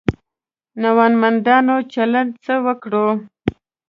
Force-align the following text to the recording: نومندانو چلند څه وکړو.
نومندانو 0.81 1.75
چلند 1.93 2.31
څه 2.43 2.53
وکړو. 2.65 3.07